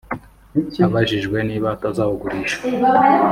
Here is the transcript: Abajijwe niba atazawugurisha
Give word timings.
Abajijwe 0.85 1.37
niba 1.49 1.67
atazawugurisha 1.75 2.57